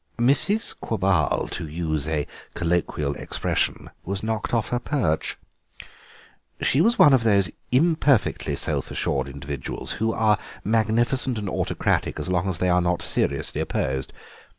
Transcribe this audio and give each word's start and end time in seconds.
Mrs. 0.17 0.73
Quabarl, 0.79 1.47
to 1.51 1.67
use 1.67 2.07
a 2.07 2.25
colloquial 2.55 3.13
expression, 3.13 3.91
was 4.03 4.23
knocked 4.23 4.51
off 4.51 4.69
her 4.69 4.79
perch. 4.79 5.37
She 6.59 6.81
was 6.81 6.97
one 6.97 7.13
of 7.13 7.21
those 7.21 7.51
imperfectly 7.71 8.55
self 8.55 8.89
assured 8.89 9.29
individuals 9.29 9.91
who 10.01 10.11
are 10.11 10.39
magnificent 10.63 11.37
and 11.37 11.47
autocratic 11.47 12.19
as 12.19 12.29
long 12.29 12.49
as 12.49 12.57
they 12.57 12.69
are 12.69 12.81
not 12.81 13.03
seriously 13.03 13.61
opposed. 13.61 14.11